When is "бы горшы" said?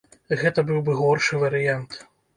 0.87-1.43